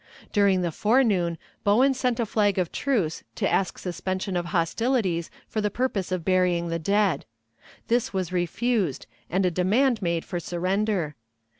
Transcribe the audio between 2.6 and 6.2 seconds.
truce to ask suspension of hostilities for the purpose